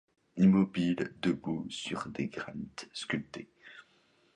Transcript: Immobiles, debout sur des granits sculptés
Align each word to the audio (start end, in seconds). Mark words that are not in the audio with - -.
Immobiles, 0.35 1.13
debout 1.21 1.67
sur 1.69 2.07
des 2.09 2.25
granits 2.27 2.89
sculptés 2.91 3.51